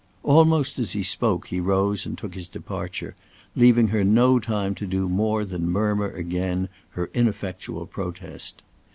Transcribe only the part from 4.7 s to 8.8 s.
to do more than murmur again her ineffectual protest.